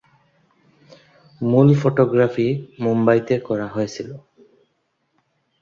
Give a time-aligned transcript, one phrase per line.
[1.41, 2.47] মূল ফটোগ্রাফি
[2.83, 4.09] মুম্বাই তে করা হয়েছিল।